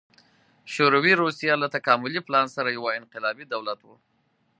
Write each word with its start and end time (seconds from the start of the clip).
شوروي 0.73 1.13
روسیه 1.23 1.53
له 1.61 1.67
تکاملي 1.75 2.19
پلان 2.27 2.45
سره 2.55 2.69
یو 2.75 2.85
انقلابي 2.99 3.45
دولت 3.53 3.79
و 3.83 3.87